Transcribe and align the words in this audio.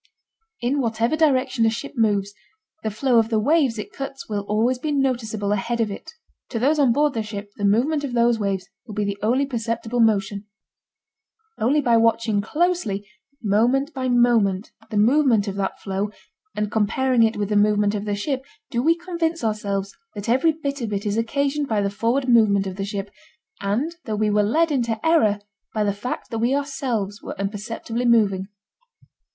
In 0.61 0.81
whatever 0.81 1.15
direction 1.15 1.63
a 1.63 1.69
ship 1.69 1.93
moves, 1.95 2.33
the 2.81 2.89
flow 2.89 3.19
of 3.19 3.29
the 3.29 3.37
waves 3.37 3.77
it 3.77 3.93
cuts 3.93 4.27
will 4.27 4.41
always 4.49 4.79
be 4.79 4.91
noticeable 4.91 5.51
ahead 5.51 5.79
of 5.79 5.91
it. 5.91 6.11
To 6.49 6.57
those 6.57 6.79
on 6.79 6.91
board 6.91 7.13
the 7.13 7.21
ship 7.21 7.51
the 7.55 7.65
movement 7.65 8.03
of 8.03 8.13
those 8.13 8.39
waves 8.39 8.67
will 8.87 8.95
be 8.95 9.05
the 9.05 9.19
only 9.21 9.45
perceptible 9.45 9.99
motion. 9.99 10.47
Only 11.59 11.81
by 11.81 11.97
watching 11.97 12.41
closely 12.41 13.07
moment 13.43 13.93
by 13.93 14.09
moment 14.09 14.71
the 14.89 14.97
movement 14.97 15.47
of 15.47 15.53
that 15.57 15.79
flow 15.81 16.09
and 16.55 16.71
comparing 16.71 17.21
it 17.21 17.37
with 17.37 17.49
the 17.49 17.55
movement 17.55 17.93
of 17.93 18.05
the 18.05 18.15
ship 18.15 18.43
do 18.71 18.81
we 18.81 18.97
convince 18.97 19.43
ourselves 19.43 19.93
that 20.15 20.27
every 20.27 20.51
bit 20.51 20.81
of 20.81 20.91
it 20.91 21.05
is 21.05 21.15
occasioned 21.15 21.67
by 21.67 21.79
the 21.79 21.91
forward 21.91 22.27
movement 22.27 22.65
of 22.65 22.75
the 22.75 22.85
ship, 22.85 23.11
and 23.61 23.97
that 24.05 24.15
we 24.17 24.31
were 24.31 24.41
led 24.41 24.71
into 24.71 24.99
error 25.05 25.37
by 25.75 25.83
the 25.83 25.93
fact 25.93 26.31
that 26.31 26.39
we 26.39 26.55
ourselves 26.55 27.21
were 27.21 27.35
imperceptibly 27.37 28.05
moving. 28.05 28.47